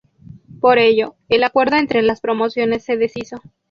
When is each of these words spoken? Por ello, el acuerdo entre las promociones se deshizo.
Por 0.59 0.79
ello, 0.79 1.13
el 1.29 1.43
acuerdo 1.43 1.75
entre 1.77 2.01
las 2.01 2.21
promociones 2.21 2.83
se 2.83 2.97
deshizo. 2.97 3.37